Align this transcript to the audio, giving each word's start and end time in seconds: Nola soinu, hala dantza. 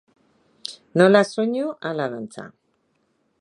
Nola 1.01 1.21
soinu, 1.33 1.67
hala 1.91 2.09
dantza. 2.15 2.47